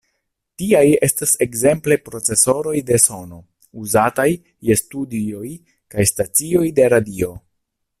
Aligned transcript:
Tiaj 0.61 0.85
estas 1.07 1.33
ekzemple 1.45 1.97
procesoroj 2.09 2.75
de 2.89 2.99
sono, 3.05 3.41
uzataj 3.85 4.29
je 4.71 4.81
studioj 4.85 5.47
kaj 5.97 6.13
stacioj 6.15 6.69
de 6.83 6.95
radio. 6.99 7.35